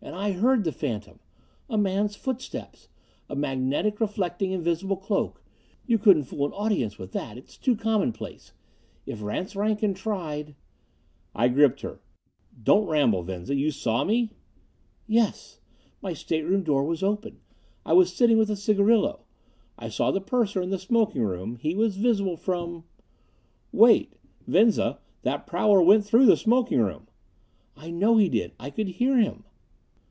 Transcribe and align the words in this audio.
"And 0.00 0.14
I 0.14 0.30
heard 0.30 0.62
the 0.62 0.70
phantom! 0.70 1.18
A 1.68 1.76
man's 1.76 2.14
footsteps. 2.14 2.88
A 3.28 3.34
magnetic 3.34 3.98
reflecting 4.00 4.52
invisible 4.52 4.96
cloak. 4.96 5.42
You 5.88 5.98
couldn't 5.98 6.22
fool 6.24 6.46
an 6.46 6.52
audience 6.52 6.98
with 6.98 7.10
that 7.12 7.36
it's 7.36 7.56
too 7.56 7.74
commonplace. 7.74 8.52
If 9.06 9.20
Rance 9.22 9.56
Rankin 9.56 9.94
tried" 9.94 10.54
I 11.34 11.48
gripped 11.48 11.80
her. 11.80 11.98
"Don't 12.62 12.86
ramble, 12.86 13.24
Venza! 13.24 13.56
You 13.56 13.72
saw 13.72 14.04
me?" 14.04 14.30
"Yes. 15.08 15.58
My 16.00 16.12
stateroom 16.12 16.62
door 16.62 16.84
was 16.84 17.02
open. 17.02 17.40
I 17.84 17.92
was 17.94 18.14
sitting 18.14 18.38
with 18.38 18.50
a 18.52 18.56
cigarillo. 18.56 19.24
I 19.76 19.88
saw 19.88 20.12
the 20.12 20.20
purser 20.20 20.62
in 20.62 20.70
the 20.70 20.78
smoking 20.78 21.22
room. 21.24 21.56
He 21.56 21.74
was 21.74 21.96
visible 21.96 22.36
from" 22.36 22.84
"Wait! 23.72 24.12
Venza, 24.46 25.00
that 25.22 25.48
prowler 25.48 25.82
went 25.82 26.04
through 26.06 26.26
the 26.26 26.36
smoking 26.36 26.78
room!" 26.80 27.08
"I 27.76 27.90
know 27.90 28.16
he 28.16 28.28
did. 28.28 28.52
I 28.60 28.70
could 28.70 28.86
hear 28.88 29.18
him." 29.18 29.42